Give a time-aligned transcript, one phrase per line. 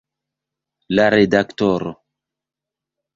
[0.99, 1.91] La redaktoro.